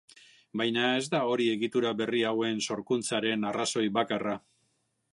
[0.61, 4.39] Baina ez da hori egitura berri hauen sorkuntzaren arrazoi bakarra.